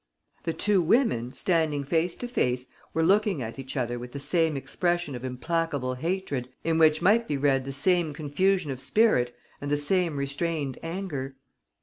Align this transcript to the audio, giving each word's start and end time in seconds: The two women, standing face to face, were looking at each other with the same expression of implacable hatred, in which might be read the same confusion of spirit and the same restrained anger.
The 0.45 0.53
two 0.53 0.81
women, 0.81 1.31
standing 1.35 1.83
face 1.83 2.15
to 2.15 2.27
face, 2.27 2.65
were 2.91 3.03
looking 3.03 3.43
at 3.43 3.59
each 3.59 3.77
other 3.77 3.99
with 3.99 4.13
the 4.13 4.17
same 4.17 4.57
expression 4.57 5.13
of 5.13 5.23
implacable 5.23 5.93
hatred, 5.93 6.49
in 6.63 6.79
which 6.79 7.03
might 7.03 7.27
be 7.27 7.37
read 7.37 7.65
the 7.65 7.71
same 7.71 8.11
confusion 8.11 8.71
of 8.71 8.81
spirit 8.81 9.35
and 9.61 9.69
the 9.69 9.77
same 9.77 10.17
restrained 10.17 10.79
anger. 10.81 11.35